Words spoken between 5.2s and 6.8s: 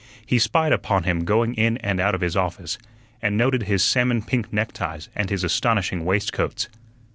his astonishing waistcoats.